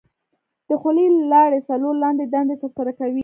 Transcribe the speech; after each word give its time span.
د 0.67 0.69
خولې 0.81 1.05
لاړې 1.31 1.59
څلور 1.69 1.93
لاندې 2.03 2.23
دندې 2.33 2.55
تر 2.61 2.69
سره 2.77 2.91
کوي. 2.99 3.19